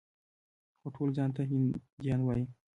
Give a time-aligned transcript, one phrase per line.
[0.79, 2.45] خو ټول ځان ته هندیان وايي.